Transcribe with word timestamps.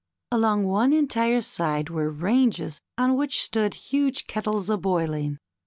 Along 0.31 0.63
one 0.63 0.93
entire 0.93 1.41
side 1.41 1.91
were 1.91 2.09
ranges 2.09 2.81
on 2.97 3.15
which 3.15 3.39
stood 3.39 3.75
huge 3.75 4.25
kettles 4.25 4.67
a 4.67 4.77
boiling. 4.79 5.37